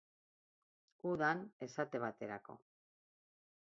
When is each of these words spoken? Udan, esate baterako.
Udan, 1.11 1.45
esate 1.69 2.05
baterako. 2.09 2.61